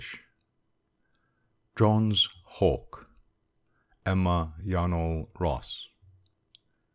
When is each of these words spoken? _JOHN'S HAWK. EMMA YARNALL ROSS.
_JOHN'S 1.77 2.27
HAWK. 2.57 3.07
EMMA 4.07 4.55
YARNALL 4.63 5.29
ROSS. 5.37 5.89